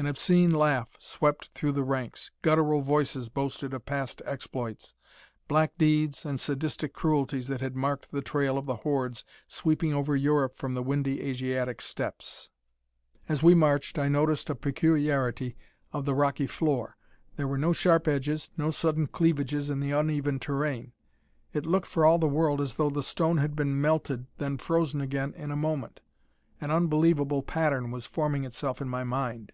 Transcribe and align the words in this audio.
An 0.00 0.06
obscene 0.06 0.50
laugh 0.54 0.96
swept 0.98 1.48
through 1.48 1.72
the 1.72 1.82
ranks. 1.84 2.30
Guttural 2.40 2.80
voices 2.80 3.28
boasted 3.28 3.74
of 3.74 3.84
past 3.84 4.22
exploits 4.24 4.94
black 5.46 5.76
deeds 5.76 6.24
and 6.24 6.40
sadistic 6.40 6.94
cruelties 6.94 7.48
that 7.48 7.60
had 7.60 7.76
marked 7.76 8.10
the 8.10 8.22
trail 8.22 8.56
of 8.56 8.64
the 8.64 8.76
hordes 8.76 9.26
sweeping 9.46 9.92
over 9.92 10.16
Europe 10.16 10.54
from 10.54 10.72
the 10.72 10.82
windy 10.82 11.20
Asiatic 11.20 11.82
steppes. 11.82 12.48
As 13.28 13.42
we 13.42 13.54
marched, 13.54 13.98
I 13.98 14.08
noticed 14.08 14.48
a 14.48 14.54
peculiarity 14.54 15.54
of 15.92 16.06
the 16.06 16.14
rocky 16.14 16.46
floor. 16.46 16.96
There 17.36 17.46
were 17.46 17.58
no 17.58 17.74
sharp 17.74 18.08
edges, 18.08 18.50
no 18.56 18.70
sudden 18.70 19.06
cleavages 19.06 19.68
in 19.68 19.80
the 19.80 19.90
uneven 19.90 20.38
terrain. 20.38 20.92
It 21.52 21.66
looked, 21.66 21.86
for 21.86 22.06
all 22.06 22.16
the 22.16 22.26
world, 22.26 22.62
as 22.62 22.76
though 22.76 22.88
the 22.88 23.02
stone 23.02 23.36
had 23.36 23.54
been 23.54 23.78
melted, 23.82 24.28
then 24.38 24.56
frozen 24.56 25.02
again 25.02 25.34
in 25.36 25.50
a 25.50 25.56
moment. 25.56 26.00
An 26.58 26.70
unbelievable 26.70 27.42
pattern 27.42 27.90
was 27.90 28.06
forming 28.06 28.44
itself 28.44 28.80
in 28.80 28.88
my 28.88 29.04
mind. 29.04 29.52